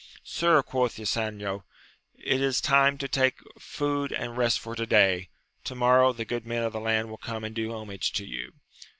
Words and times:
Sir, 0.23 0.63
quoth 0.63 0.97
Ysanjo, 0.97 1.63
it 2.17 2.41
is 2.41 2.59
time 2.59 2.97
to 2.97 3.07
take 3.07 3.35
food 3.59 4.11
and 4.11 4.35
rest 4.35 4.59
for 4.59 4.73
to 4.75 4.87
day: 4.87 5.29
to 5.65 5.75
morrow, 5.75 6.11
the 6.11 6.25
good 6.25 6.43
men 6.43 6.63
of 6.63 6.73
the 6.73 6.79
land 6.79 7.11
will 7.11 7.17
come 7.19 7.43
and 7.43 7.53
do 7.53 7.71
homage 7.71 8.11
to 8.13 8.25
you. 8.25 8.53